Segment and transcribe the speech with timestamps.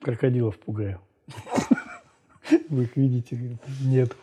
[0.00, 1.00] крокодилов пугаю.
[2.68, 3.58] Вы их видите?
[3.80, 4.16] Нет.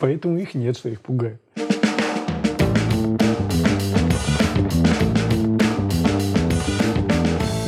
[0.00, 1.38] Поэтому их нет, что их пугаю.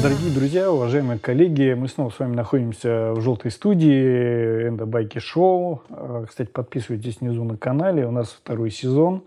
[0.07, 5.83] Дорогие друзья, уважаемые коллеги, мы снова с вами находимся в желтой студии Энда Байки Шоу.
[5.89, 9.25] Э, кстати, подписывайтесь внизу на канале, у нас второй сезон.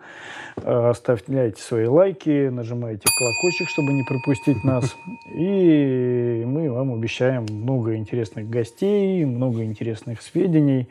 [0.55, 4.95] Э, ставьте свои лайки, нажимайте колокольчик, чтобы не пропустить нас.
[5.35, 10.87] И мы вам обещаем много интересных гостей, много интересных сведений.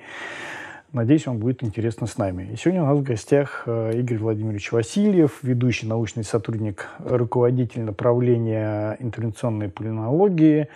[0.93, 2.51] Надеюсь, вам будет интересно с нами.
[2.51, 8.97] И сегодня у нас в гостях э, Игорь Владимирович Васильев, ведущий научный сотрудник, руководитель направления
[8.99, 10.69] интервенционной пульмонологии,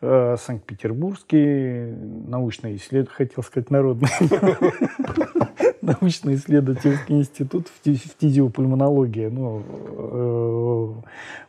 [0.00, 1.92] э, Санкт-Петербургский
[2.26, 4.08] научный исследователь, хотел сказать, народный,
[5.82, 9.28] научно-исследовательский институт фтизиопульмонологии.
[9.28, 10.94] Ну, э,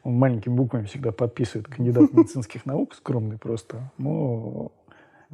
[0.03, 3.91] он маленькими буквами всегда подписывает кандидат медицинских наук, скромный просто.
[3.97, 4.71] Но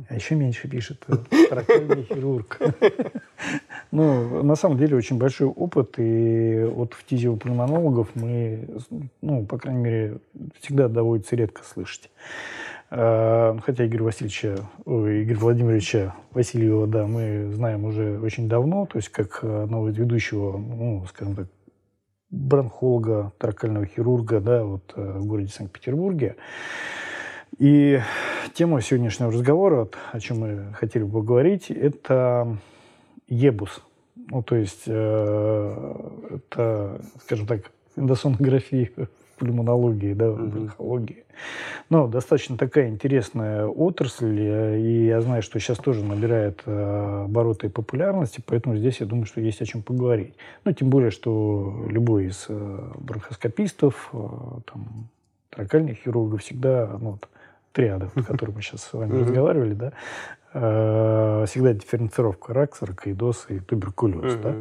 [0.09, 1.05] а еще меньше пишет
[1.49, 2.59] трахеальный хирург.
[3.91, 8.67] Ну, на самом деле, очень большой опыт, и от фтизиопульмонологов мы,
[9.21, 10.17] ну, по крайней мере,
[10.59, 12.11] всегда доводится редко слышать.
[12.89, 19.07] А, хотя Игорь Васильевича, Игорь Владимировича Васильева, да, мы знаем уже очень давно, то есть
[19.07, 21.47] как одного из ведущего, ну, скажем так,
[22.29, 26.35] бронхолога, тракального хирурга, да, вот э, в городе Санкт-Петербурге.
[27.57, 27.99] И
[28.53, 32.57] тема сегодняшнего разговора, о чем мы хотели бы поговорить, это
[33.27, 33.81] ебус.
[34.29, 35.95] Ну, то есть э,
[36.29, 38.91] это, скажем так, эндосонография
[39.37, 41.23] пульмонологии, да, бронхологии.
[41.89, 47.69] Но достаточно такая интересная отрасль, и я знаю, что сейчас тоже набирает э, обороты и
[47.69, 50.33] популярности, поэтому здесь я думаю, что есть о чем поговорить.
[50.65, 55.09] Ну, тем более, что любой из э, бронхоскопистов, там,
[55.49, 57.29] тракальных хирургов всегда ну, вот,
[57.77, 59.93] триада, о которой мы сейчас с вами разговаривали, да,
[60.53, 64.35] э, всегда дифференцировка рак, саркоидоз и туберкулез.
[64.35, 64.55] Да?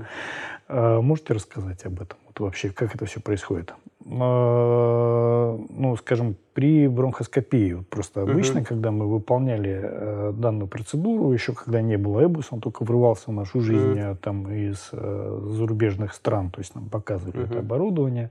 [0.69, 2.19] Э, можете рассказать об этом?
[2.39, 3.75] Вообще, как это все происходит?
[4.09, 8.69] Э, ну, скажем, при бронхоскопии, вот просто обычно, угу.
[8.69, 13.33] когда мы выполняли э, данную процедуру, еще когда не было Эбус, он только врывался в
[13.33, 14.17] нашу жизнь угу.
[14.17, 17.47] там из э, зарубежных стран, то есть нам показывали угу.
[17.51, 18.31] это оборудование.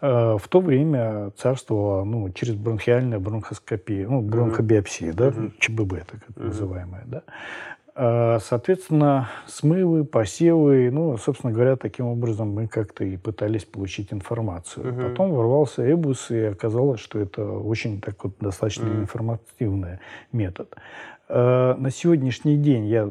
[0.00, 5.16] В то время царствовала ну, через бронхиальная бронхоскопия, ну, бронхобиопсия, угу.
[5.16, 6.46] да, ЧББ, так угу.
[6.48, 7.22] называемая, да.
[8.00, 14.92] А, соответственно, смывы, посевы, ну, собственно говоря, таким образом мы как-то и пытались получить информацию.
[14.92, 15.08] Угу.
[15.08, 19.00] Потом ворвался Эбус, и оказалось, что это очень так вот достаточно угу.
[19.00, 19.98] информативный
[20.30, 20.76] метод.
[21.28, 23.10] А, на сегодняшний день я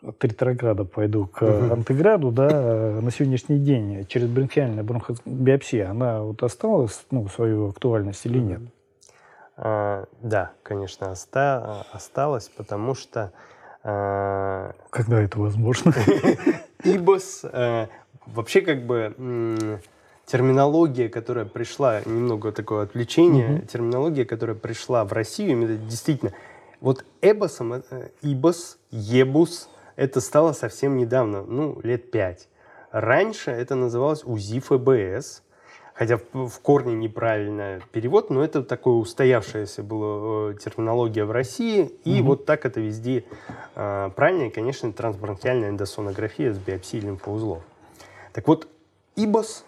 [0.00, 1.74] от ретрограда пойду к угу.
[1.74, 8.38] антиграду, да, на сегодняшний день через бронхиальную бронхобиопсия, она вот осталась, ну, свою актуальность или
[8.38, 8.60] нет?
[9.56, 13.32] А, да, конечно, оста осталась, потому что а,
[13.84, 15.92] Когда это возможно?
[16.84, 17.86] Ибос, э,
[18.26, 19.80] вообще как бы
[20.26, 23.66] терминология, которая пришла, немного такое отвлечение, угу.
[23.66, 26.32] терминология, которая пришла в Россию, действительно,
[26.80, 32.48] вот эбосом, э, ибос, ебус, это стало совсем недавно, ну, лет пять.
[32.90, 35.42] Раньше это называлось УЗИ ФБС,
[35.94, 42.20] хотя в, корне неправильный перевод, но это такое устоявшаяся была э, терминология в России, и
[42.20, 42.30] угу.
[42.30, 43.24] вот так это везде
[43.76, 47.62] э, правильно, и, конечно, трансбронхиальная эндосонография с биопсией лимфоузлов.
[48.32, 48.68] Так вот,
[49.16, 49.64] ИБОС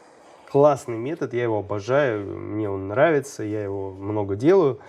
[0.50, 4.80] классный метод, я его обожаю, мне он нравится, я его много делаю,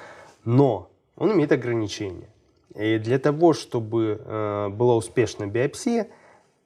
[0.43, 2.29] но он имеет ограничения.
[2.73, 6.07] И для того, чтобы э, была успешная биопсия,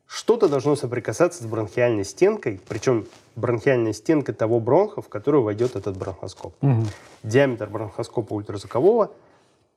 [0.07, 3.05] что-то должно соприкасаться с бронхиальной стенкой, причем
[3.35, 6.53] бронхиальная стенка того бронха, в которую войдет этот бронхоскоп.
[6.61, 6.83] Угу.
[7.23, 9.11] Диаметр бронхоскопа ультразвукового,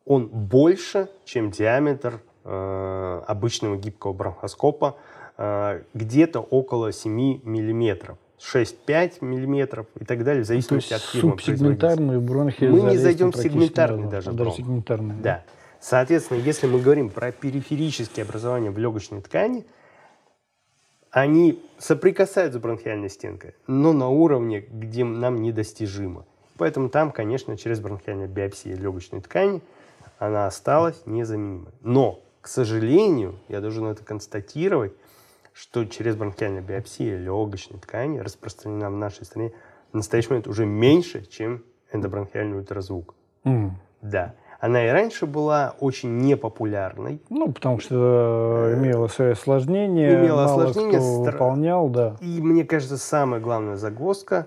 [0.04, 4.96] он больше, чем диаметр э, обычного гибкого бронхоскопа,
[5.38, 8.18] э, где-то около 7 миллиметров.
[8.40, 11.32] 6-5 миллиметров и так далее, в зависимости от фирмы.
[11.32, 12.64] Субсегментарные бронхи.
[12.64, 14.56] Мы не зайдем в сегментарный даже бронх.
[14.56, 15.22] Сегментарный, да.
[15.22, 15.44] да.
[15.80, 19.64] Соответственно, если мы говорим про периферические образования в легочной ткани,
[21.14, 26.26] они соприкасаются с бронхиальной стенкой, но на уровне, где нам недостижимо.
[26.58, 29.62] Поэтому там, конечно, через бронхиальную биопсию легочной ткани
[30.18, 31.70] она осталась незаменимой.
[31.82, 34.92] Но, к сожалению, я должен это констатировать,
[35.52, 39.52] что через бронхиальную биопсию легочной ткани распространена в нашей стране
[39.92, 41.62] в настоящий момент уже меньше, чем
[41.92, 43.14] эндобронхиальный ультразвук.
[43.44, 43.70] Mm.
[44.02, 44.34] Да.
[44.64, 47.20] Она и раньше была очень непопулярной.
[47.28, 52.16] Ну, потому что э, имела свои осложнения, имела мало осложнения, кто выполнял, да.
[52.22, 54.46] И мне кажется, самая главная загвоздка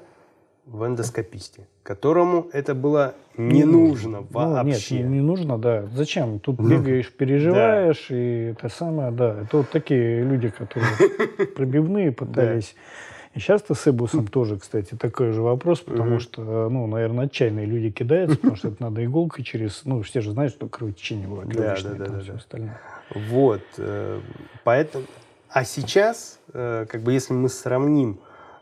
[0.65, 4.95] в эндоскописте, которому это было не, нужно вообще.
[4.95, 5.85] Ну, нет, не, не нужно, да.
[5.93, 6.39] Зачем?
[6.39, 9.41] Тут бегаешь, переживаешь, и это самое, да.
[9.43, 10.87] Это вот такие люди, которые
[11.55, 12.75] пробивные пытались.
[13.37, 17.91] И часто с Эбусом тоже, кстати, такой же вопрос, потому что, ну, наверное, отчаянные люди
[17.91, 19.85] кидаются, потому что это надо иголкой через...
[19.85, 21.49] Ну, все же знают, что кровотечение бывает.
[21.49, 22.81] Да, да, да, да, остальное.
[23.29, 23.61] Вот.
[23.77, 24.19] Э,
[24.63, 25.05] поэтому...
[25.49, 28.19] А сейчас, э, как бы, если мы сравним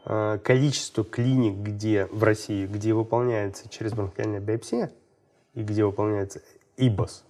[0.07, 4.91] Э, количество клиник, где в России, где выполняется через бронхиальная биопсия
[5.55, 6.41] и где выполняется
[6.77, 7.23] ИБОС,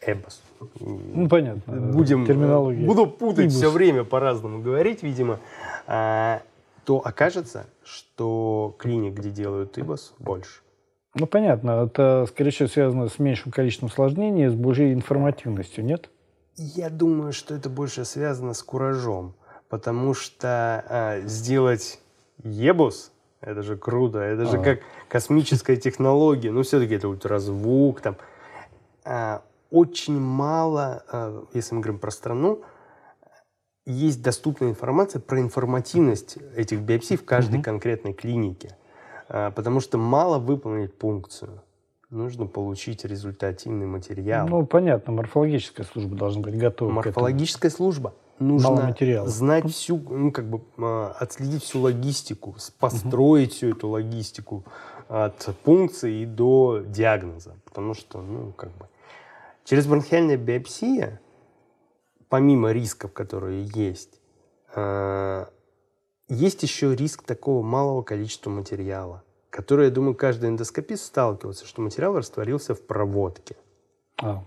[0.00, 0.42] ЭБОС.
[0.80, 1.72] Ну, понятно.
[1.72, 2.84] Будем, терминология.
[2.84, 3.54] Буду путать ИБОС.
[3.54, 5.38] все время по-разному говорить, видимо.
[5.86, 6.42] А,
[6.84, 10.60] то окажется, что клиник, где делают ИБОС, больше.
[11.14, 11.86] Ну, понятно.
[11.86, 16.08] Это, скорее всего, связано с меньшим количеством осложнений, с большей информативностью, нет?
[16.56, 19.34] Я думаю, что это больше связано с куражом
[19.70, 22.00] потому что э, сделать
[22.42, 24.62] ебус, это же круто, это же а.
[24.62, 28.16] как космическая технология, ну все-таки это ультразвук, там
[29.04, 29.38] э,
[29.70, 32.62] очень мало, э, если мы говорим про страну,
[33.86, 37.64] есть доступная информация про информативность этих биопсий в каждой угу.
[37.64, 38.76] конкретной клинике,
[39.28, 41.62] э, потому что мало выполнить функцию
[42.10, 44.48] нужно получить результативный материал.
[44.48, 46.90] Ну, понятно, морфологическая служба должна быть готова.
[46.90, 48.94] Морфологическая служба нужно
[49.26, 54.64] знать всю, ну, как бы а, отследить всю логистику, построить всю эту логистику
[55.08, 57.56] от пункции до диагноза.
[57.64, 58.88] Потому что, ну, как бы,
[59.64, 61.20] через бронхиальная биопсия,
[62.30, 64.20] помимо рисков, которые есть,
[64.74, 65.50] а,
[66.28, 72.16] есть еще риск такого малого количества материала, который, я думаю, каждый эндоскопист сталкивался, что материал
[72.16, 73.56] растворился в проводке.
[74.22, 74.42] А.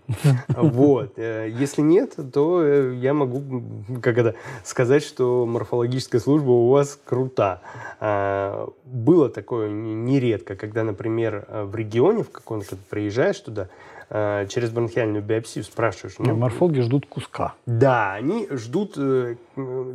[0.56, 1.18] Вот.
[1.18, 3.41] Э, если нет, то э, я могу
[4.01, 7.62] как это, сказать, что морфологическая служба у вас крута.
[8.00, 13.68] А, было такое нередко, когда, например, в регионе, в каком-то приезжаешь туда,
[14.15, 16.18] а, через бронхиальную биопсию спрашиваешь.
[16.19, 17.56] Ну, морфологи ждут куска.
[17.65, 18.94] Да, они ждут...
[18.95, 19.36] Э,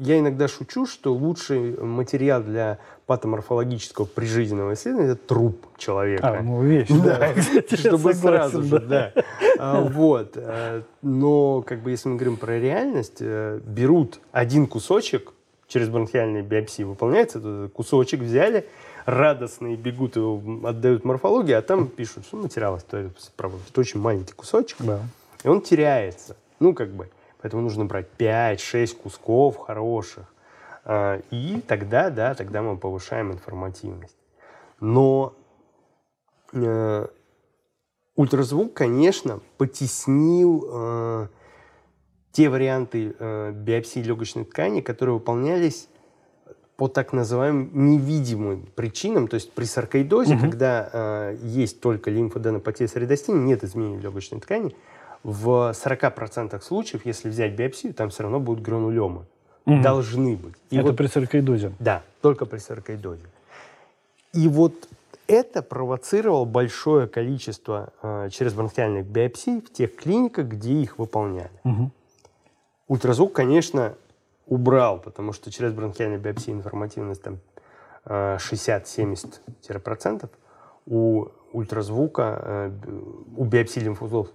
[0.00, 6.38] я иногда шучу, что лучший материал для патоморфологического прижизненного исследования это труп человека.
[6.40, 7.32] А, ну вещь, да.
[7.76, 9.12] Чтобы сразу же, да.
[9.56, 10.32] А, вот.
[10.34, 15.32] Э, но, как бы, если мы говорим про реальность, э, берут один кусочек
[15.68, 18.66] через бронхиальные биопсии, выполняется, этот кусочек взяли,
[19.04, 24.78] радостные бегут его, отдают морфологии, а там пишут, что материал стоит, это очень маленький кусочек,
[24.80, 25.00] да.
[25.44, 26.36] и он теряется.
[26.58, 27.10] Ну, как бы,
[27.40, 30.24] поэтому нужно брать 5-6 кусков хороших.
[30.84, 34.16] А, и тогда, да, тогда мы повышаем информативность.
[34.80, 35.34] Но
[36.52, 37.06] э,
[38.16, 41.28] ультразвук, конечно, потеснил э,
[42.38, 45.88] те варианты э, биопсии легочной ткани, которые выполнялись
[46.76, 50.42] по так называемым невидимым причинам, то есть при саркоидозе, угу.
[50.42, 54.72] когда э, есть только лимфоденопатия средостения, нет изменений легочной ткани,
[55.24, 59.24] в 40% случаев, если взять биопсию, там все равно будут гранулемы.
[59.66, 59.82] Угу.
[59.82, 60.54] Должны быть.
[60.70, 61.72] И это вот, при саркоидозе?
[61.80, 63.24] Да, только при саркоидозе.
[64.32, 64.88] И вот
[65.26, 71.50] это провоцировало большое количество э, через бронхиальных биопсий в тех клиниках, где их выполняли.
[71.64, 71.90] Угу.
[72.88, 73.94] Ультразвук, конечно,
[74.46, 77.38] убрал, потому что через бронхиальную биопсию информативность там
[78.06, 80.28] 60-70% э,
[80.86, 82.70] у ультразвука, э,
[83.36, 84.28] у биопсии лимфузлов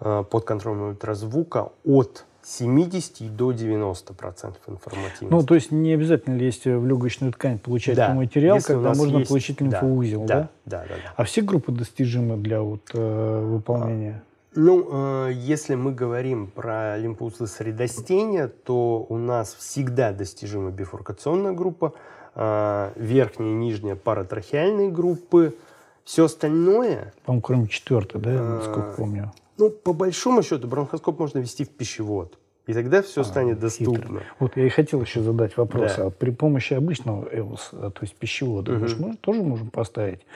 [0.00, 5.26] э, под контролем ультразвука от 70 до 90 процентов информативности.
[5.30, 8.14] Ну, то есть не обязательно лезть в легочную ткань, получать да.
[8.14, 9.28] материал, Если когда можно есть...
[9.28, 10.48] получить лимфоузел, да?
[10.64, 11.12] Да, да, да, да.
[11.16, 14.22] А все группы достижимы для вот, э, выполнения?
[14.54, 21.94] Ну, э, если мы говорим про лимфоузлы средостения, то у нас всегда достижима бифуркационная группа,
[22.34, 25.54] э, верхняя и нижняя паратрахеальные группы.
[26.04, 27.14] Все остальное...
[27.24, 29.32] По-моему, кроме четвертой, да, э, насколько помню.
[29.56, 32.38] Ну, по большому счету, бронхоскоп можно вести в пищевод.
[32.66, 34.02] И тогда все а, станет доступно.
[34.02, 34.22] Хитро.
[34.38, 35.94] Вот я и хотел еще задать вопрос.
[35.96, 36.06] Да.
[36.06, 38.80] А при помощи обычного ЭОС, то есть пищевода, угу.
[38.80, 40.26] мы же тоже можем поставить Э,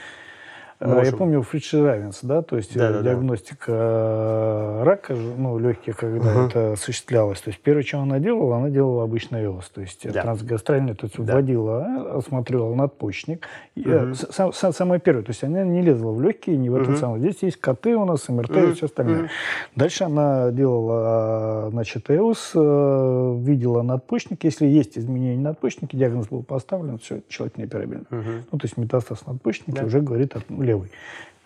[0.81, 1.05] Можем.
[1.05, 4.85] Я помню Фридж Равенс, да, то есть да, диагностика да.
[4.85, 6.49] рака ну, легких, когда угу.
[6.49, 7.41] это осуществлялось.
[7.41, 10.23] То есть первое, что она делала, она делала обычный ЭОС, то есть да.
[10.23, 11.35] трансгастральный, то есть да.
[11.35, 13.47] вводила, осматривала надпочечник.
[13.75, 14.15] Угу.
[14.31, 16.97] Сам, сам, самое первое, то есть она не лезла в легкие, не в этот угу.
[16.99, 17.21] самый.
[17.21, 18.59] Здесь есть КТ у нас, МРТ угу.
[18.59, 19.21] и все остальное.
[19.21, 19.29] Угу.
[19.77, 24.45] Дальше она делала, значит, ЭОС, э, видела надпочечник.
[24.45, 28.07] Если есть изменения надпочечника, диагноз был поставлен, все, человек неоперабельный.
[28.11, 28.31] Угу.
[28.53, 29.87] Ну, то есть метастаз надпочечника да.
[29.87, 30.91] уже говорит о левый,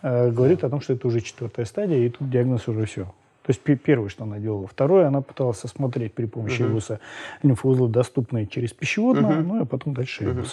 [0.03, 3.05] э, говорит о том, что это уже четвертая стадия, и тут диагноз уже все.
[3.43, 4.67] То есть первое, что она делала.
[4.67, 6.71] Второе, она пыталась осмотреть при помощи uh-huh.
[6.71, 7.01] ИВУСа
[7.43, 9.43] лимфоузлы, доступные через пищеводную, uh-huh.
[9.43, 10.47] ну и потом дальше uh-huh.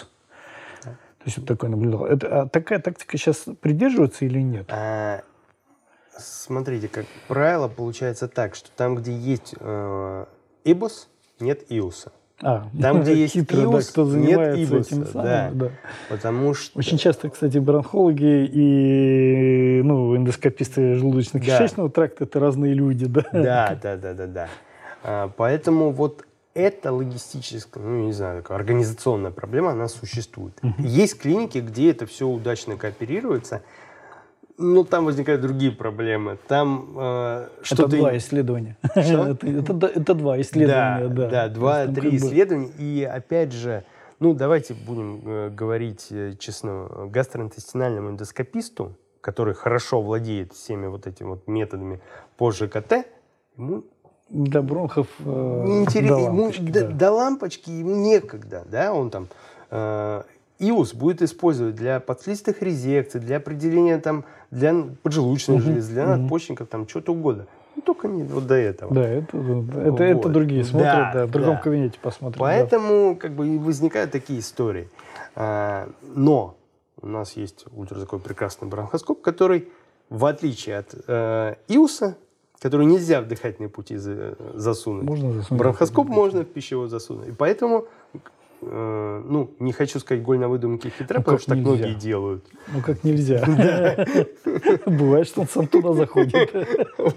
[0.82, 2.06] То есть вот такое наблюдал.
[2.06, 4.66] Это, а такая тактика сейчас придерживается или нет?
[4.70, 5.22] А,
[6.16, 10.24] смотрите, как правило, получается так, что там, где есть э,
[10.64, 11.08] ИБОС,
[11.40, 12.12] нет ИУСа.
[12.42, 15.50] А, Там, где есть хитро, ИУС, да, кто нет занимается ИБОСа, этим самым, да.
[15.52, 15.70] да.
[16.08, 16.78] Потому что...
[16.78, 23.24] Очень часто, кстати, бронхологи и ну, эндоскописты желудочно-кишечного тракта это разные люди, да?
[23.32, 24.48] Да, да, да, да, да.
[25.02, 30.58] А, поэтому вот эта логистическая, ну, не знаю, такая организационная проблема, она существует.
[30.78, 33.62] Есть клиники, где это все удачно кооперируется,
[34.58, 36.36] но там возникают другие проблемы.
[36.48, 37.96] Там э, Это что-то...
[37.96, 38.76] два исследования.
[38.90, 39.28] Что?
[39.28, 41.28] это, это, это два исследования, да.
[41.28, 42.70] Да, два-три исследования.
[42.76, 43.84] И опять же,
[44.18, 51.28] ну давайте будем э, говорить э, честно, гастроинтестинальному эндоскописту, который хорошо владеет всеми вот этими
[51.28, 52.00] вот методами
[52.36, 53.06] по ЖКТ,
[53.56, 53.84] ему
[54.28, 59.28] бронхов э, интерес- до ему лампочки, до, лампочки ему некогда, да, он там
[59.70, 60.22] э,
[60.58, 66.88] ИУС будет использовать для подслистых резекций, для определения там, для поджелудочной железы, для надпочечников, там,
[66.88, 67.46] что-то угодно.
[67.76, 68.92] Ну, только не вот до этого.
[68.94, 70.32] Да, это, это, это Вот.
[70.32, 71.60] другие смотрят, Да, да, в другом да.
[71.60, 72.38] кабинете посмотрят.
[72.38, 72.44] да.
[72.44, 74.88] Поэтому как бы и возникают такие истории.
[75.36, 76.56] А, но
[77.00, 79.68] у нас есть ультра такой прекрасный бронхоскоп, который,
[80.10, 82.16] в отличие от э, ИУСа,
[82.58, 85.58] который нельзя в дыхательные пути за- засунуть, Можно засунуть.
[85.60, 87.28] бронхоскоп можно в пищевод засунуть.
[87.28, 87.84] И поэтому,
[88.62, 91.70] э, ну, не хочу сказать голь на выдумке хитра, Ну, потому что так нельзя.
[91.70, 92.44] многие делают.
[92.72, 93.44] Ну, как нельзя.
[94.86, 96.50] Бывает, что он сам туда заходит.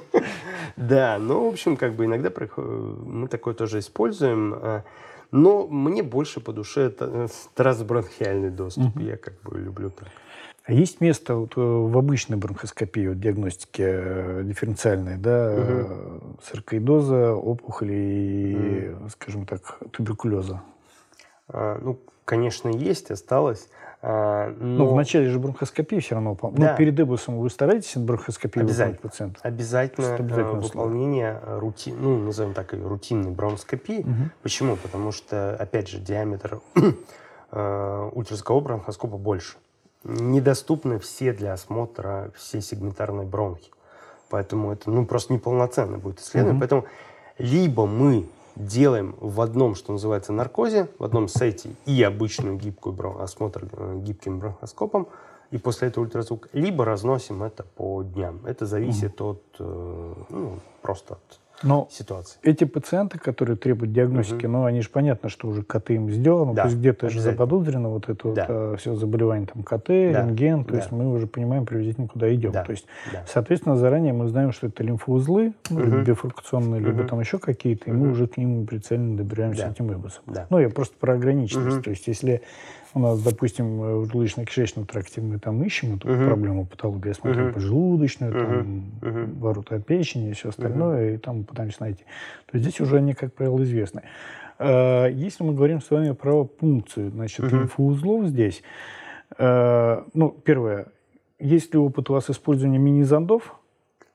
[0.77, 4.53] Да, ну, в общем, как бы иногда мы такое тоже используем.
[4.55, 4.83] а,
[5.31, 8.97] Но мне больше по душе э, трансбронхиальный доступ.
[8.99, 10.07] Я как бы люблю так.
[10.63, 17.33] А есть место вот, э, в обычной бронхоскопии, вот, диагностике э, дифференциальной, да, э, саркоидоза,
[17.33, 20.61] опухоли и, скажем так, туберкулеза?
[21.53, 23.67] А, Ну, конечно, есть, осталось.
[24.01, 26.37] а, Ну, в Но начале же бронхоскопии все равно.
[26.41, 26.49] Да.
[26.71, 28.97] Ну, перед эбусом вы стараетесь бронхоскопию Обязательно.
[28.97, 29.39] выполнять пациента?
[29.43, 30.61] обязательно э, условие.
[30.61, 34.01] выполнение э, рути- ну, назовем так, ее рутинной бронхоскопии.
[34.03, 34.31] Мгм.
[34.41, 34.75] Почему?
[34.77, 36.59] Потому что, опять же, диаметр
[37.51, 39.57] э, ультразвукового бронхоскопа больше.
[40.03, 43.71] Недоступны все для осмотра все сегментарные бронхи.
[44.29, 46.53] Поэтому это ну, просто неполноценно будет исследование.
[46.53, 46.59] Мгм.
[46.61, 46.85] Поэтому
[47.37, 53.21] либо мы делаем в одном, что называется, наркозе, в одном сете и обычную гибкую брон-
[53.21, 55.07] осмотр э, гибким бронхоскопом,
[55.51, 58.39] и после этого ультразвук, либо разносим это по дням.
[58.45, 62.37] Это зависит от, э, ну, просто от Но ситуации.
[62.43, 66.63] эти пациенты, которые требуют диагностики, ну, они же понятно, что уже КТ им сделано, Да,
[66.63, 68.45] то есть где-то же заподозрено вот это Да.
[68.49, 69.93] вот, все заболевание, там, КТ, Да,
[70.25, 70.77] рентген, то да.
[70.77, 72.51] есть мы уже понимаем приблизительно, куда идем.
[72.51, 73.23] Да, То есть, да.
[73.27, 76.03] соответственно, заранее мы знаем, что это лимфоузлы, ну, либо Мгм.
[76.03, 78.11] бифуркационные, либо там еще какие-то, и мы Мгм.
[78.11, 79.71] уже к ним прицельно добираемся Да.
[79.71, 80.23] этим эбусом.
[80.27, 80.47] Да.
[80.49, 81.75] Ну, я просто про ограниченность.
[81.77, 81.83] Мгм.
[81.83, 82.41] То есть, если
[82.93, 86.25] у нас, допустим, э, в желудочно-кишечном тракте мы там ищем эту Мгм.
[86.25, 87.53] проблему патологии, я смотрю Мгм.
[87.53, 88.91] поджелудочную, там, Мгм.
[89.01, 89.39] Мгм.
[89.39, 92.03] ворота печени и все остальное, и там пытаемся найти.
[92.47, 94.03] То есть здесь уже они, как правило, известны.
[94.59, 97.61] Э, Если мы говорим с вами про пункцию, значит, Мгм.
[97.61, 98.61] лимфоузлов здесь,
[99.37, 100.87] э, ну, первое,
[101.39, 103.55] есть ли опыт у вас использования мини-зондов?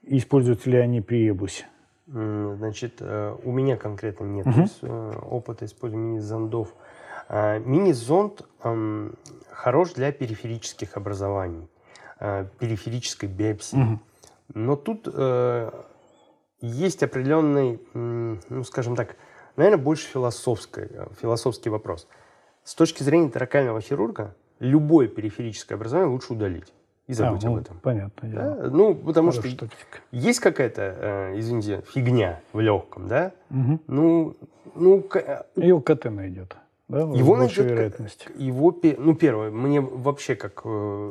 [0.04, 1.64] Используются ли они при эбусе?
[2.06, 6.72] Значит, у меня конкретно нет ис- э, опыта использования мини-зондов.
[7.28, 8.42] А, Мини-зонд
[9.50, 11.68] хорош для периферических образований,
[12.20, 13.76] э, периферической биопсии.
[13.76, 14.00] Мгм.
[14.54, 15.70] Но тут э,
[16.60, 19.16] есть определенный, ну, скажем так,
[19.56, 22.06] наверное, больше философский, э, философский вопрос.
[22.64, 26.72] С точки зрения таракального хирурга, любое периферическое образование лучше удалить
[27.06, 27.80] и забыть А, об ну, этом.
[27.80, 28.28] Понятно.
[28.28, 28.54] Да?
[28.70, 29.98] Ну, потому Хорошая что тактика.
[30.12, 33.32] есть какая-то, э, извините, фигня в легком, да?
[33.50, 33.80] Мгм.
[33.86, 34.36] Ну,
[34.74, 36.56] ну, к- И ЛКТ найдет.
[36.88, 38.28] Да, Его найдет, вероятность.
[38.36, 40.68] его, ну, первое, мне вообще как э,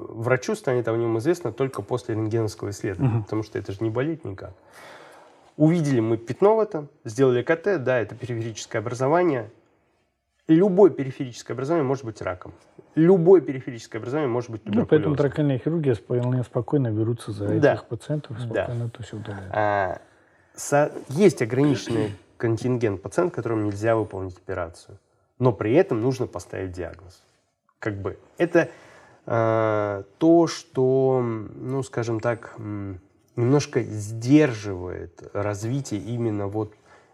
[0.09, 3.23] врачу станет о нем известно только после рентгеновского исследования, Мгм.
[3.23, 4.53] потому что это же не болит никак.
[5.57, 9.51] Увидели мы пятно в этом, сделали КТ, да, это периферическое образование.
[10.47, 12.53] Любое периферическое образование может быть раком.
[12.95, 15.17] Любое периферическое образование может быть Ну, поэтому туберкулезом.
[15.17, 17.73] тракальные хирурги вполне спокойно берутся за Да.
[17.73, 18.63] этих пациентов, Да.
[18.63, 19.51] спокойно это все удаляют.
[19.53, 19.99] А,
[20.55, 24.97] со- есть ограниченный контингент пациентов, которым нельзя выполнить операцию.
[25.39, 27.23] Но при этом нужно поставить диагноз.
[27.79, 28.69] Как бы это
[29.25, 32.55] а, то, что, ну, скажем так,
[33.35, 36.73] немножко сдерживает развитие именно вот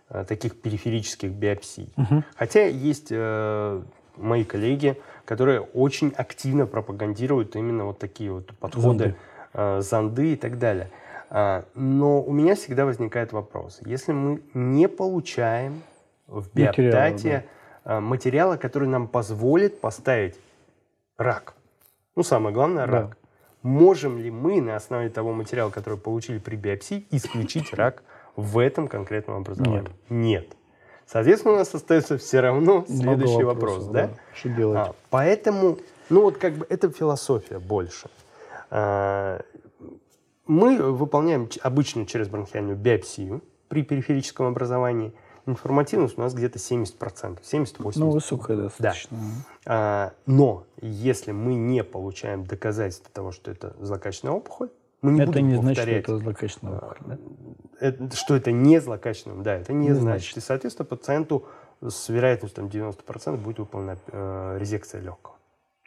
[0.09, 1.91] а, таких периферических биопсий.
[1.95, 2.23] Мгм.
[2.35, 3.81] Хотя есть э,
[4.17, 9.15] мои коллеги, которые очень активно пропагандируют именно вот такие вот подходы, Зонды.
[9.53, 10.89] э, зонды и так далее.
[11.29, 13.79] А, но у меня всегда возникает вопрос.
[13.85, 15.81] Если мы не получаем
[16.27, 17.43] в биоптате э,
[17.85, 20.35] материала, который нам позволит поставить
[21.17, 21.53] рак,
[22.15, 22.91] Ну, самое главное, Да.
[22.91, 23.17] рак.
[23.63, 28.03] Можем ли мы на основе того материала, который получили при биопсии, исключить рак
[28.35, 29.91] в этом конкретном образовании?
[30.09, 30.47] Нет.
[31.05, 34.09] Соответственно, у нас остается все равно Много следующий вопрос, вопросов, да?
[34.33, 34.77] Что делать?
[34.89, 35.77] А, поэтому,
[36.09, 38.09] ну вот как бы это философия больше.
[38.69, 39.41] А,
[40.47, 45.13] мы выполняем обычно через бронхиальную биопсию при периферическом образовании.
[45.45, 47.91] Информативность у нас где-то 70%, 70-80%.
[47.95, 49.17] ну, высокая достаточно.
[49.65, 54.69] А, но если мы не получаем доказательства того, что это злокачественная опухоль,
[55.01, 57.17] мы не это будем не значит, что повторять, это злокачественная опухоль, да?
[57.79, 59.43] это- что это не злокачественное.
[59.43, 60.03] Да, это не, Не значит.
[60.03, 60.37] значит.
[60.37, 61.45] И, соответственно, пациенту
[61.81, 65.35] с вероятностью там, 90% будет выполнена э, резекция легкого.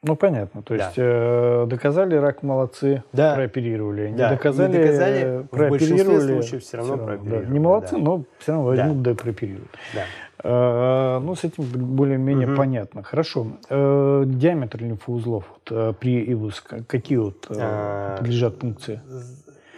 [0.07, 0.63] Ну, понятно.
[0.63, 0.85] То Да.
[0.85, 3.35] есть э, доказали рак, молодцы, Да.
[3.35, 4.11] прооперировали.
[4.11, 6.33] Не Да, не доказали, доказали, э, в прооперировали.
[6.41, 7.05] случаев всё равно да.
[7.05, 8.03] прооперировали, Не молодцы, да.
[8.03, 9.71] но все равно возьмут, да, и прооперируют.
[9.95, 10.01] Да.
[10.47, 12.57] Э, Ну, с этим более-менее Мгм.
[12.57, 13.03] понятно.
[13.03, 13.47] Хорошо.
[13.71, 19.01] Э, Диаметр лимфоузлов вот, э, при ИБУС, к- какие вот э, А, подлежат пункции?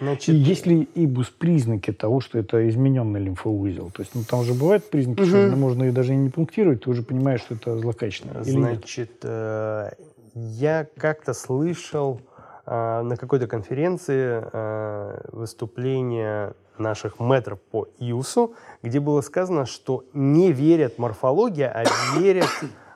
[0.01, 3.91] И Значит, есть ли ИБУС признаки того, что это измененный лимфоузел?
[3.91, 5.59] То есть, ну, там же бывают признаки, что Мгм.
[5.61, 8.43] можно и даже и не пунктировать, ты уже понимаешь, что это злокачественное.
[8.43, 9.91] Значит, э,
[10.37, 12.21] я как-то слышал
[12.67, 20.53] э, на какой-то конференции э, выступление наших метров по ИУСу, где было сказано, что не
[20.53, 21.85] верят морфологии, а
[22.19, 22.51] верят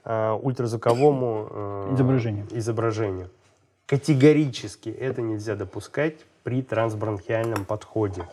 [0.05, 2.47] э, ультразвуковому э, Изображению.
[2.51, 3.31] изображению.
[3.87, 8.29] Категорически это нельзя допускать при трансбронхиальном подходе.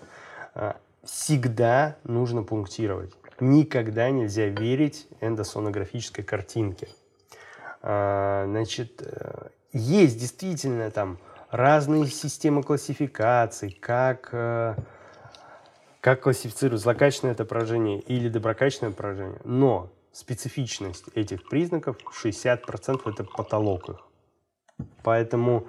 [1.03, 3.11] Всегда нужно пунктировать.
[3.39, 6.89] Никогда нельзя верить эндосонографической картинке.
[7.89, 11.19] А, Значит, э, есть действительно там
[11.51, 14.75] разные системы классификаций, как, э,
[16.01, 19.39] как классифицируют злокачественное это поражение или доброкачественное поражение.
[19.45, 24.05] Но специфичность этих признаков 60% это потолок их.
[25.03, 25.65] Поэтому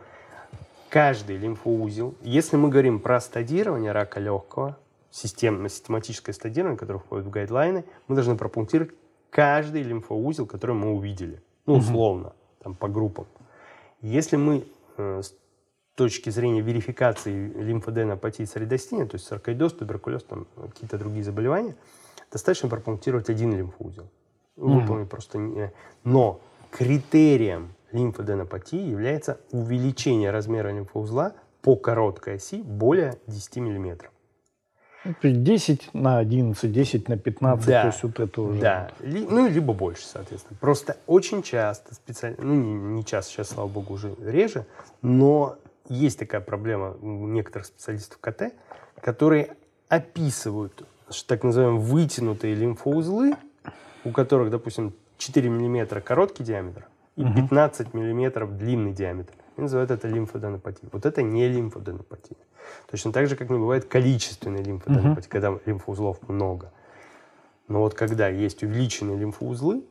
[0.90, 4.76] каждый лимфоузел, если мы говорим про стадирование рака легкого,
[5.12, 8.90] системное, систематическое стадирование, которое входит в гайдлайны, мы должны пропунктировать
[9.30, 11.40] каждый лимфоузел, который мы увидели.
[11.68, 13.26] Ну, условно, там, по группам.
[14.00, 14.64] Если мы
[14.96, 15.34] э, с
[15.94, 21.76] точки зрения верификации лимфоденопатии средостения, то есть саркоидоз, туберкулез, там, какие-то другие заболевания,
[22.32, 24.08] достаточно пропунктировать один лимфоузел.
[24.56, 24.80] Мгм.
[24.80, 25.72] Выполнить просто не...
[26.04, 34.10] Но критерием лимфоденопатии является увеличение размера лимфоузла по короткой оси более 10 миллиметров.
[35.04, 37.82] Ну, то есть 10 на 11, 10 на 15, Да.
[37.82, 38.60] то есть вот это уже.
[38.60, 40.56] Да, Ли- ну, либо больше, соответственно.
[40.60, 44.66] Просто очень часто, специально, ну, не, не часто, сейчас, слава богу, уже реже,
[45.02, 45.56] но
[45.88, 48.52] есть такая проблема у некоторых специалистов КТ,
[49.00, 49.56] которые
[49.88, 50.82] описывают
[51.26, 53.34] так называемые вытянутые лимфоузлы,
[54.04, 57.34] у которых, допустим, 4 миллиметра короткий диаметр и Мгм.
[57.34, 59.32] 15 миллиметров длинный диаметр.
[59.58, 60.88] И называют это лимфоденопатией.
[60.92, 62.36] Вот это не лимфоденопатия.
[62.88, 66.72] Точно так же, как не бывает количественной лимфоденопатии, когда лимфоузлов много.
[67.66, 69.82] Но вот когда есть увеличенные лимфоузлы,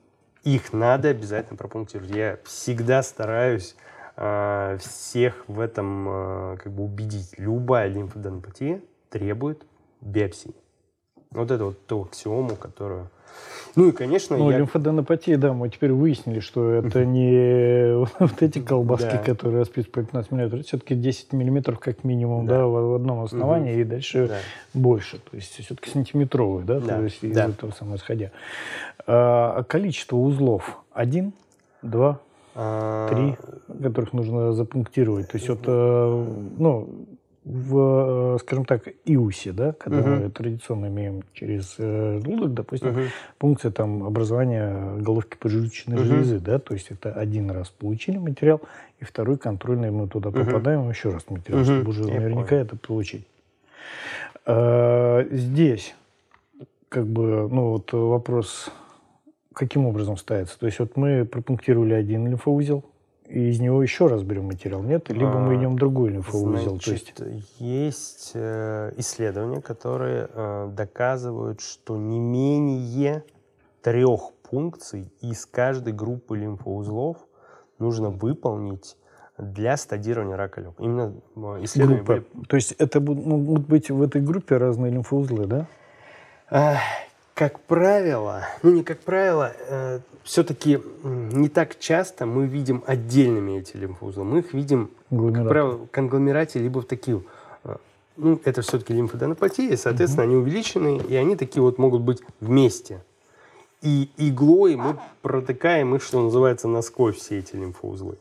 [0.43, 2.15] их надо обязательно пропунктировать.
[2.15, 3.75] Я всегда стараюсь
[4.15, 7.33] э, всех в этом э, как бы убедить.
[7.37, 9.65] Любая лимфоденопатия требует
[9.99, 10.55] биопсии.
[11.31, 13.09] Вот это вот ту аксиому, которую...
[13.75, 14.57] Ну и, конечно, Ну, я...
[14.57, 19.17] лимфоденопатия, да, мы теперь выяснили, что это не вот эти колбаски, Да.
[19.19, 22.59] которые расписаны по 15 миллиметров, это все-таки 10 миллиметров как минимум, Да.
[22.59, 24.37] да, в одном основании, и дальше Да.
[24.73, 28.31] больше, то есть все-таки сантиметровые, да, Да, то есть из этого самого исходя.
[29.05, 31.33] А количество узлов один,
[31.83, 32.19] два,
[32.55, 33.37] А, три,
[33.83, 35.29] которых нужно запунктировать.
[35.29, 36.25] То есть вот, э,
[36.57, 36.89] ну,
[37.47, 40.09] в, э, скажем так, ИУСе, да, когда Мгм.
[40.19, 43.01] мы традиционно имеем через э, желудок, допустим, мгм.
[43.37, 46.05] пункция там образования головки поджелудочной Мгм.
[46.05, 48.59] железы, да, то есть это один раз получили материал,
[48.99, 50.45] и второй контрольный мы туда Мгм.
[50.45, 51.65] попадаем еще раз материал, Мгм.
[51.77, 52.61] чтобы уже Я наверняка понял.
[52.63, 53.25] это получить.
[54.45, 55.95] А, Здесь
[56.89, 58.69] как бы, ну вот вопрос,
[59.53, 60.59] каким образом ставится?
[60.59, 62.83] То есть вот мы пропунктировали один лимфоузел,
[63.29, 65.09] и из него еще раз берем материал, нет?
[65.09, 66.79] Либо мы А, идем в другой лимфоузел.
[66.79, 73.23] то есть, Значит, есть э, исследования, которые э, доказывают, что не менее
[73.81, 77.17] трех пункций из каждой группы лимфоузлов
[77.79, 78.95] нужно выполнить
[79.37, 80.85] для стадирования рака легкого.
[80.85, 82.13] Именно э, исследования группа.
[82.33, 85.67] были То есть это будут- могут быть в этой группе разные лимфоузлы, да?
[87.37, 89.53] Как правило, ну не как правило,
[90.23, 94.23] все-таки не так часто мы видим отдельными эти лимфоузлы.
[94.23, 97.19] Мы их видим, как правило, в конгломерате, либо в таких.
[97.63, 97.75] э,
[98.15, 103.03] Ну, это все-таки лимфоденопатия, соответственно, они увеличены, и они такие вот могут быть вместе.
[103.83, 108.17] И иглой мы протыкаем их, что называется, насквозь все эти лимфоузлы.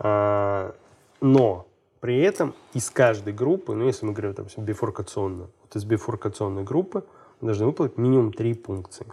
[0.00, 0.74] А,
[1.20, 1.66] но
[2.00, 7.04] при этом из каждой группы, ну если мы говорим там бифуркационно, вот из бифуркационной группы
[7.40, 9.06] должны выплатить минимум три пункции.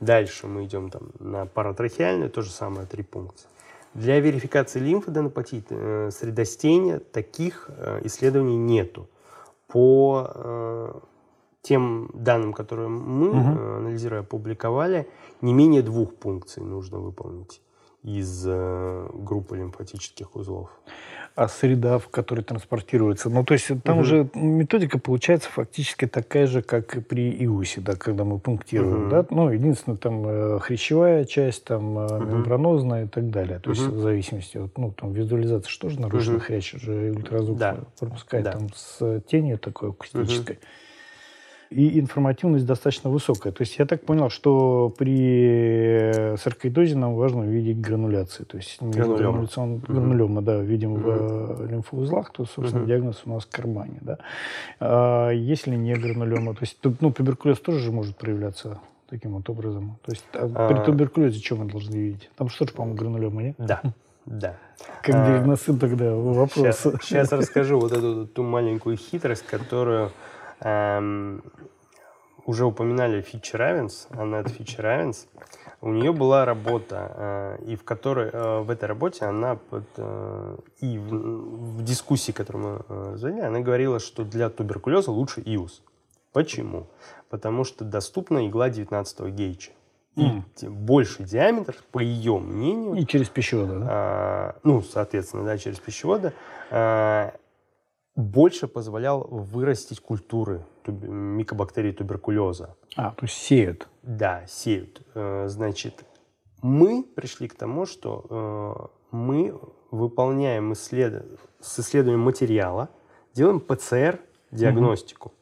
[0.00, 3.48] Дальше мы идем там на паратрахеальную, то же самое, три пункции.
[3.94, 9.08] Для верификации лимфоденопатии э, средостения таких э, исследований нету.
[9.68, 10.94] По э,
[11.62, 13.58] тем данным, которые мы, Мгм.
[13.58, 15.08] э, анализируя, опубликовали,
[15.40, 17.60] не менее двух пункций нужно выполнить
[18.02, 20.70] из э, группы лимфатических узлов.
[21.34, 23.30] А среда, в которой транспортируется.
[23.30, 24.04] Ну, то есть там Мгм.
[24.04, 29.00] же методика получается фактически такая же, как и при ИУСе, да, когда мы пунктируем.
[29.02, 29.08] Мгм.
[29.08, 29.26] Да?
[29.30, 32.28] Ну, единственное, там э, хрящевая часть, там э, Мгм.
[32.28, 33.60] мембранозная и так далее.
[33.60, 33.96] То есть Мгм.
[33.96, 36.44] в зависимости от, ну, там визуализация что же нарушена, Мгм.
[36.44, 37.78] хрящ же ультразвук Да.
[37.98, 38.52] пропускает Да.
[38.52, 40.58] там с тенью такой акустической.
[41.74, 43.52] И информативность достаточно высокая.
[43.52, 48.44] То есть я так понял, что при саркоидозе нам важно увидеть грануляции.
[48.44, 49.18] То есть Гранулемы.
[49.44, 49.84] грануляцион- Мгм.
[49.94, 51.64] гранулемы, да, видим в Мгм.
[51.64, 52.88] э, лимфоузлах, то, собственно, Мгм.
[52.88, 53.98] диагноз у нас в кармане.
[54.02, 54.18] Да.
[54.80, 59.98] А если не гранулема, то есть ну, туберкулез тоже же может проявляться таким вот образом.
[60.04, 60.82] То есть а при А.
[60.84, 62.30] туберкулезе что мы должны видеть?
[62.36, 63.54] Там что же, по-моему, гранулема, нет?
[63.58, 63.80] Да,
[64.26, 64.56] да.
[65.02, 66.78] Как А, диагносты тогда вопрос.
[67.02, 70.10] Сейчас, расскажу вот эту ту маленькую хитрость, которую
[72.44, 75.28] уже упоминали Фитч Равенс, Аннет Фитч Равенс.
[75.80, 80.56] У нее была работа, э, и в которой э, в этой работе она под, э,
[80.78, 85.82] и в, в дискуссии, которую мы развели, она говорила, что для туберкулеза лучше ИУС.
[86.32, 86.86] Почему?
[87.30, 89.72] Потому что доступна игла 19 гейча.
[90.14, 93.86] И те- больший диаметр, по ее мнению, И через пищевода, да?
[93.90, 96.32] а, ну, соответственно, да, через пищеводы,
[96.70, 97.34] а,
[98.14, 102.76] больше позволял вырастить культуры туб- микобактерий туберкулеза.
[102.96, 103.88] А, то есть сеют.
[104.02, 105.02] Да, сеют.
[105.14, 106.04] Э, Значит,
[106.60, 109.58] мы пришли к тому, что э, мы
[109.90, 111.24] выполняем исслед...
[111.60, 112.88] с исследованием материала,
[113.34, 115.32] делаем ПЦР-диагностику.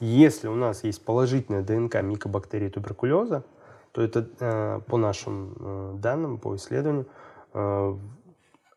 [0.00, 3.44] Если у нас есть положительная ДНК микобактерий туберкулеза,
[3.92, 7.06] то это э, по нашим э, данным, по исследованию,
[7.52, 7.96] э,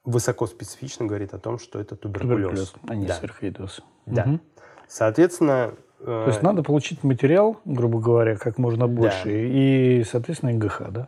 [0.04, 2.42] высоко специфично говорит о том, что это туберкулез.
[2.42, 3.14] Туберкулез, а не Да.
[3.16, 3.82] саркоидоз.
[4.06, 4.26] Да.
[4.26, 4.42] Мгм.
[4.88, 10.82] Соответственно, э, То есть надо получить материал, грубо говоря, как можно больше, и, соответственно, ИГХ,
[10.92, 11.08] да?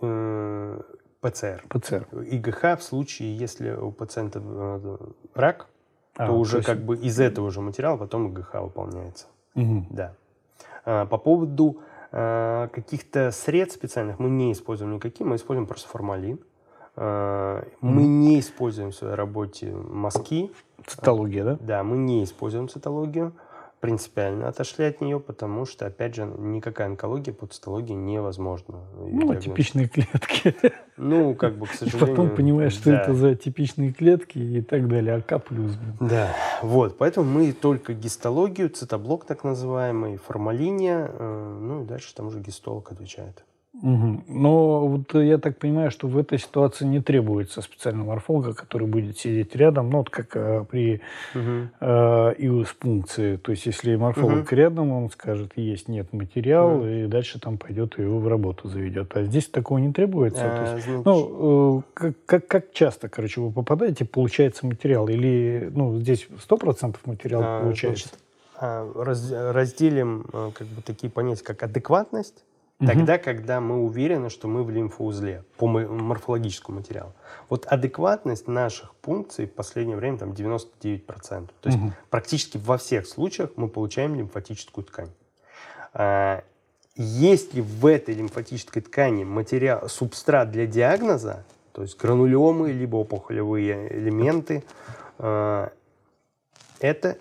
[0.00, 0.80] э,
[1.20, 1.64] ПЦР.
[1.68, 2.06] ПЦР.
[2.30, 4.96] ИГХ в случае, если у пациента э,
[5.34, 5.66] рак,
[6.16, 9.26] А, то уже есть- как бы из этого же материала потом ИГХ выполняется.
[9.54, 9.86] Мгм.
[9.90, 10.14] Да.
[10.84, 11.78] А, По поводу
[12.14, 16.40] а, каких-то средств специальных мы не используем никакие, мы используем просто формалин.
[16.96, 20.50] А, Мы не используем в своей работе мазки,
[20.86, 21.58] Цитология, да?
[21.60, 23.32] да, мы не используем цитологию,
[23.80, 28.78] принципиально отошли от нее, потому что, опять же, никакая онкология по цитологии невозможна.
[28.96, 29.42] Ну, диагностировать.
[29.44, 30.54] типичные клетки.
[30.96, 32.16] Ну, как бы, к И сожалению.
[32.16, 33.02] потом понимаешь, что да.
[33.02, 35.16] это за типичные клетки и так далее.
[35.16, 35.72] АК плюс.
[35.98, 42.28] Да, вот, поэтому мы только гистологию, цитоблок так называемый, формалиния, э, ну и дальше там
[42.28, 43.44] уже гистолог отвечает.
[43.82, 44.22] Мгм.
[44.28, 49.18] Но вот я так понимаю, что в этой ситуации не требуется специального морфолога, который будет
[49.18, 51.00] сидеть рядом, ну, вот как э, при
[51.34, 51.70] Мгм.
[51.80, 53.36] э, ИУС-функции.
[53.36, 56.86] То есть, если морфолог рядом, он скажет, есть, нет материал, Мгм.
[56.86, 59.16] и дальше там пойдет и его в работу заведет.
[59.16, 60.42] А здесь такого не требуется.
[60.42, 65.08] То есть, А, значит, Ну, э, как, как, как часто, короче, вы попадаете, получается материал?
[65.08, 68.10] Или, ну, здесь 100% материал а, получается?
[68.10, 68.18] значит,
[68.54, 72.44] а, раз- разделим э, как бы такие понятия, как адекватность,
[72.86, 77.12] Тогда, когда мы уверены, что мы в лимфоузле по мо- морфологическому материалу.
[77.48, 81.50] Вот адекватность наших пункций в последнее время там 99%.
[81.60, 81.78] То есть
[82.10, 85.10] практически во всех случаях мы получаем лимфатическую ткань.
[85.94, 86.42] А,
[86.96, 93.96] Есть ли в этой лимфатической ткани материал, субстрат для диагноза, то есть гранулемы, либо опухолевые
[93.96, 94.62] элементы,
[95.18, 95.70] а,
[96.80, 97.16] это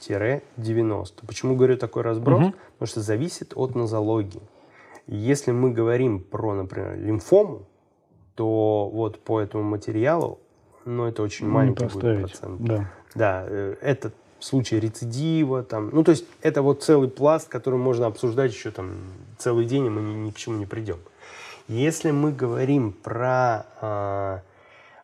[0.00, 1.26] 70-90.
[1.26, 2.40] Почему говорю такой разброс?
[2.40, 2.54] Мгм.
[2.72, 4.42] Потому что зависит от нозологии.
[5.06, 7.62] Если мы говорим про, например, лимфому,
[8.34, 10.38] то вот по этому материалу,
[10.84, 12.60] ну, это очень маленький будет процент.
[12.62, 12.90] Да.
[13.14, 17.78] Да, э, это в случае рецидива, там, ну, то есть это вот целый пласт, который
[17.78, 18.90] можно обсуждать еще там
[19.38, 20.98] целый день, и мы ни, ни к чему не придем.
[21.68, 24.38] Если мы говорим про э,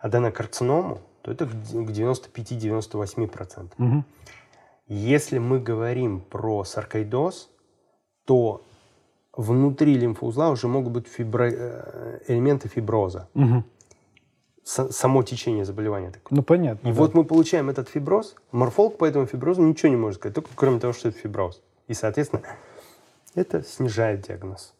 [0.00, 3.68] аденокарциному, то это к д- к 95-98%.
[3.78, 4.04] Мгм.
[4.90, 7.48] Если мы говорим про саркоидоз,
[8.24, 8.64] то
[9.32, 13.28] внутри лимфоузла уже могут быть фибро- э, элементы фиброза.
[13.34, 13.64] Мгм.
[14.64, 16.36] С- само течение заболевания такое.
[16.36, 16.88] Ну, понятно.
[16.88, 16.98] И да.
[16.98, 20.80] вот мы получаем этот фиброз, морфолог по этому фиброзу ничего не может сказать, только кроме
[20.80, 21.62] того, что это фиброз.
[21.86, 22.42] И, соответственно,
[23.36, 24.74] это снижает диагноз.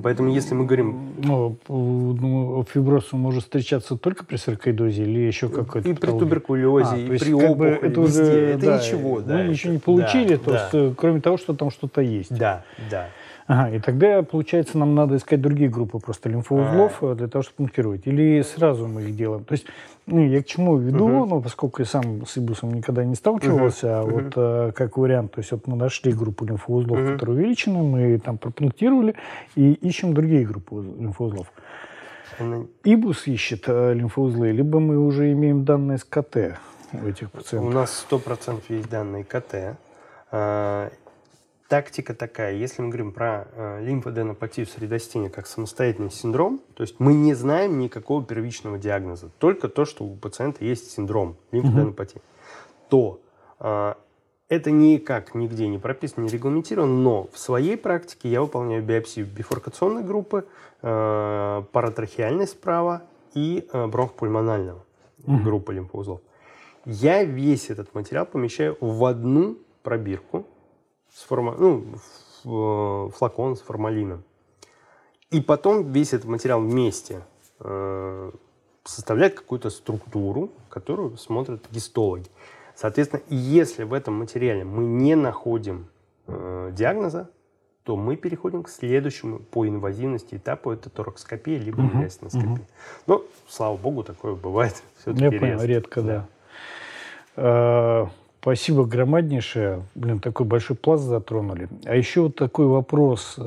[0.00, 1.14] Поэтому если мы говорим...
[1.18, 6.96] Ну, ну фиброз может встречаться только при саркоидозе или еще какой-то И при туберкулезе, а,
[6.96, 8.22] и при опухоли, это везде.
[8.22, 9.34] Уже, это да, ничего, да.
[9.38, 10.70] Мы ничего не получили, да, то да.
[10.78, 12.36] есть, кроме того, что там что-то есть.
[12.36, 13.08] Да, да.
[13.46, 17.14] Ага, и тогда, получается, нам надо искать другие группы просто лимфоузлов а.
[17.14, 18.06] для того, чтобы пунктировать.
[18.06, 19.44] Или сразу мы их делаем.
[19.44, 19.66] То есть,
[20.06, 21.26] ну, я к чему веду, угу.
[21.26, 24.10] ну, поскольку я сам с ибусом никогда не сталкивался, угу.
[24.10, 27.12] а вот э, как вариант, то есть вот мы нашли группу лимфоузлов, угу.
[27.12, 29.14] которые увеличены, мы там пропунктировали
[29.56, 31.52] и ищем другие группы лимфоузлов.
[32.84, 36.58] Ибус ищет э, лимфоузлы, либо мы уже имеем данные с КТ
[36.92, 37.70] у этих пациентов.
[37.70, 39.76] У нас 100% есть данные КТ.
[40.30, 40.90] А,
[41.72, 47.14] тактика такая, если мы говорим про э, лимфоденопатию средостения как самостоятельный синдром, то есть мы
[47.14, 52.88] не знаем никакого первичного диагноза, только то, что у пациента есть синдром лимфоденопатии, mm-hmm.
[52.90, 53.20] то
[53.60, 53.94] э,
[54.50, 60.02] это никак нигде не прописано, не регламентировано, но в своей практике я выполняю биопсию бифуркационной
[60.02, 60.46] группы,
[60.82, 64.84] э, паратрахеальной справа и э, бронхопульмонального
[65.20, 65.42] mm-hmm.
[65.42, 66.20] группы лимфоузлов.
[66.84, 70.46] Я весь этот материал помещаю в одну пробирку,
[71.14, 71.84] с форма, ну,
[72.44, 74.24] э, флакон с формалином.
[75.30, 77.22] И потом весь этот материал вместе
[77.60, 78.32] э,
[78.84, 82.26] составляет какую-то структуру, которую смотрят гистологи.
[82.74, 85.86] Соответственно, если в этом материале мы не находим
[86.26, 87.30] э, диагноза,
[87.84, 92.60] то мы переходим к следующему по инвазивности этапу, это торакоскопия либо угу, uh
[93.06, 96.28] Но, слава богу, такое бывает все-таки Я понял, редко, да.
[97.36, 98.10] да.
[98.42, 99.84] Спасибо громаднейшее.
[99.94, 101.68] Блин, такой большой пласт затронули.
[101.84, 103.42] А еще вот такой вопрос э,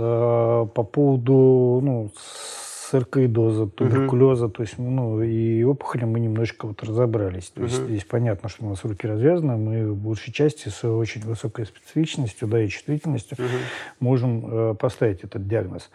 [0.73, 7.49] по поводу ну, саркоидоза, туберкулеза, uh то есть, ну, и опухоли мы немножечко вот разобрались.
[7.49, 10.87] То uh есть здесь понятно, что у нас руки развязаны, мы в большей части с
[10.87, 13.49] очень высокой специфичностью, да, и чувствительностью uh
[13.99, 15.89] можем э, поставить этот диагноз.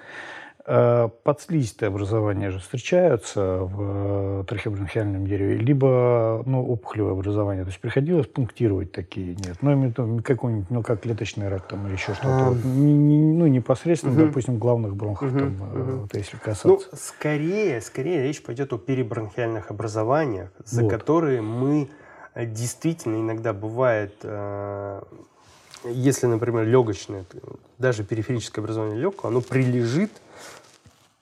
[0.72, 7.64] Э, подслизистые образования же встречаются в э, трахеобронхиальном дереве, либо ну, опухолевое образование.
[7.64, 9.56] То есть приходилось пунктировать такие, нет.
[9.62, 12.28] Ну, какой-нибудь мелкоклеточный рак там или еще что-то.
[12.28, 12.50] А...
[12.50, 14.26] Вот, ну, непосредственно, угу.
[14.26, 15.38] допустим, главных бронхов, угу.
[15.40, 16.00] там, угу.
[16.02, 16.68] вот, если касаться.
[16.68, 20.90] Ну, скорее, скорее речь пойдет о перебронхиальных образованиях, за вот.
[20.90, 21.88] которые мы
[22.36, 24.24] действительно иногда бывает
[25.82, 27.24] если, например, легочное,
[27.78, 30.10] даже периферическое образование легкого, оно прилежит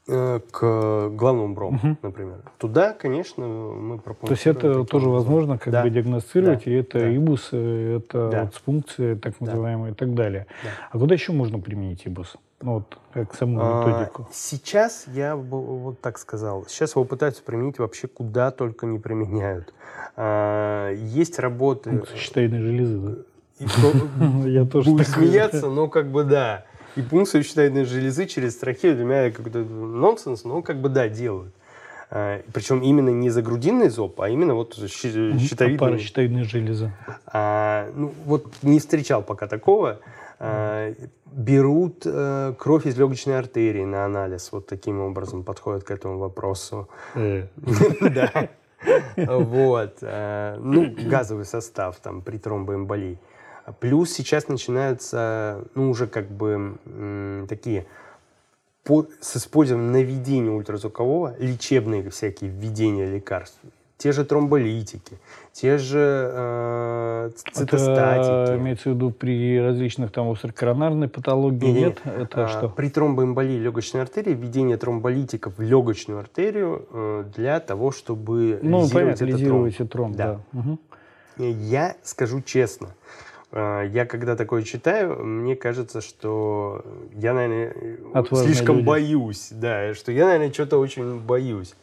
[0.09, 1.97] к главному бронху, угу.
[2.03, 2.39] например.
[2.57, 4.29] Туда, конечно, мы пропускаем.
[4.29, 5.83] То есть это тоже возможно как да.
[5.83, 6.71] бы диагностировать, да.
[6.71, 7.11] и это да.
[7.11, 8.47] ибус, это да.
[8.47, 9.95] дисфункция так называемая да.
[9.95, 10.47] и так далее.
[10.65, 10.71] Да.
[10.91, 12.37] А куда еще можно применить ибус?
[12.63, 14.23] Ну, вот как саму а, методику.
[14.23, 16.65] А, сейчас я вот так сказал.
[16.67, 19.75] Сейчас его пытаются применить вообще куда только не применяют.
[20.17, 21.91] А, есть работы...
[21.91, 23.15] Функция щитовидной железы, да?
[24.47, 26.65] Я тоже Буду смеяться, но как бы да
[26.99, 31.55] и пункцию щитовидной железы через трахею для меня какой-то нонсенс, но как бы да, делают.
[32.11, 35.77] А, причем именно не за грудинный зоб, а именно вот щитовидный.
[35.77, 36.93] А паращитовидной железы.
[37.27, 40.01] А, ну, вот не встречал пока такого.
[40.41, 40.93] А,
[41.27, 44.51] берут а, кровь из легочной артерии на анализ.
[44.51, 46.89] Вот таким образом подходят к этому вопросу.
[47.15, 47.47] Э.
[48.01, 48.49] Да.
[49.17, 49.99] Вот.
[50.03, 53.19] А, ну, газовый состав там при тромбоэмболии.
[53.73, 57.87] Плюс сейчас начинаются, ну, уже как бы м, такие
[58.85, 63.59] по, с использованием наведения ультразвукового, лечебные всякие введения лекарств.
[63.99, 65.19] Те же тромболитики,
[65.53, 68.45] те же э, цитостатики.
[68.45, 71.67] Это имеется в виду при различных там острокоронарной патологии?
[71.67, 72.15] Нет, нет?
[72.17, 72.69] это а, что?
[72.69, 79.19] При тромбоэмболии легочной артерии введение тромболитиков в легочную артерию э, для того, чтобы ну, лизировать
[79.19, 79.91] понятно, этот тромб.
[79.91, 80.41] тромб да.
[80.53, 80.61] Да.
[80.61, 80.79] Угу.
[81.49, 86.85] Я скажу честно, а, я когда такое читаю, мне кажется, что
[87.15, 88.87] я, наверное, Отважные слишком люди.
[88.87, 91.75] боюсь, да, что я, наверное, что-то очень боюсь.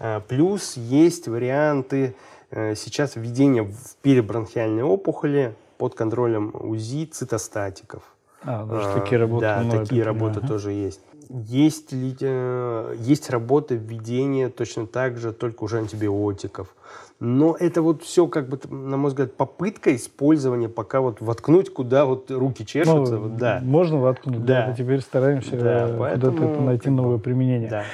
[0.00, 2.14] А, плюс есть варианты
[2.50, 8.02] э, сейчас введения в перебронхиальной опухоли под контролем УЗИ цитостатиков.
[8.42, 9.40] А, даже а, такие работы.
[9.42, 10.48] Да, такие работы ага.
[10.48, 11.00] тоже есть.
[11.32, 16.74] Есть, ли, э, есть работы введения точно так же, только уже антибиотиков.
[17.20, 22.06] Но это вот все, как бы, на мой взгляд, попытка использования, пока вот воткнуть, куда
[22.06, 23.16] вот руки чешутся.
[23.16, 23.60] Ну, вот, да.
[23.62, 24.68] Можно воткнуть, да.
[24.68, 24.72] да.
[24.74, 27.68] Теперь стараемся да, поэтому, куда-то найти новое применение.
[27.68, 27.84] Да.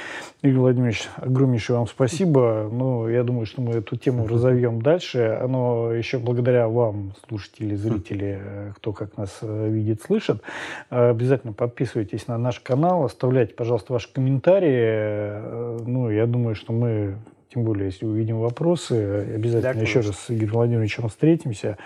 [0.47, 2.69] Игорь Владимирович, огромнейшее вам спасибо.
[2.71, 5.37] Ну, я думаю, что мы эту тему разовьем дальше.
[5.41, 8.41] Оно еще благодаря вам, слушатели, зрители,
[8.77, 10.41] кто как нас э, видит, слышит.
[10.89, 14.69] Обязательно подписывайтесь на наш канал, оставляйте, пожалуйста, ваши комментарии.
[14.69, 17.17] Э, ну, я думаю, что мы
[17.53, 18.93] тем более, если увидим вопросы,
[19.35, 21.77] обязательно да, еще раз с Игорем Владимировичем встретимся.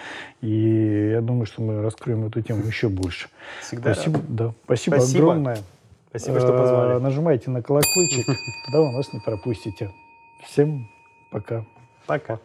[0.41, 3.30] И я думаю, что мы раскроем эту тему еще больше.
[3.62, 5.58] Всегда спасибо, да, спасибо, спасибо огромное.
[6.12, 6.97] Спасибо, что позвали.
[6.97, 8.26] Э, Нажимайте на колокольчик,
[8.65, 9.91] тогда вы нас не пропустите.
[10.43, 10.89] Всем
[11.30, 11.63] пока.
[12.06, 12.39] Пока.